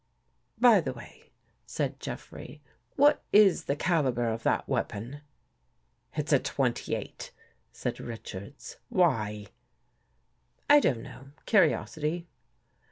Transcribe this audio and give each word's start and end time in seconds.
"By 0.57 0.81
the 0.81 0.93
way," 0.93 1.29
said 1.67 1.99
Jeffrey," 1.99 2.59
what 2.95 3.23
is 3.31 3.65
the 3.65 3.75
caliber 3.75 4.29
of 4.29 4.41
that 4.41 4.67
weapon? 4.67 5.21
""It's 6.17 6.33
a 6.33 6.39
28," 6.39 7.31
said 7.71 7.99
Richards." 7.99 8.77
Why? 8.89 9.45
""I 10.71 10.79
don't 10.79 11.03
know. 11.03 11.33
Curiosity." 11.45 12.25